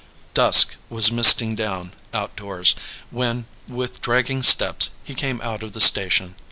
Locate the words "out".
5.41-5.61